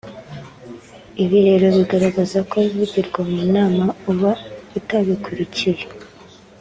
[1.23, 4.31] Ibi rero bigaragaza ko ibivugirwa mu nama uba
[4.77, 5.83] utabikurikiye